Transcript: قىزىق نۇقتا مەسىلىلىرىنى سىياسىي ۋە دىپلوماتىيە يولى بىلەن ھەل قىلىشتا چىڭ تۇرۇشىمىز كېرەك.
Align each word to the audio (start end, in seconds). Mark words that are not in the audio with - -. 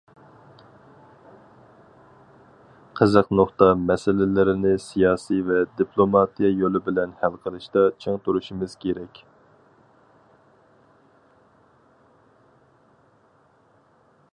قىزىق 2.99 3.29
نۇقتا 3.39 3.67
مەسىلىلىرىنى 3.81 4.71
سىياسىي 4.87 5.43
ۋە 5.51 5.59
دىپلوماتىيە 5.83 6.51
يولى 6.63 6.83
بىلەن 6.89 7.13
ھەل 7.21 7.37
قىلىشتا 7.45 7.85
چىڭ 8.05 8.19
تۇرۇشىمىز 8.27 8.75
كېرەك. 8.87 9.23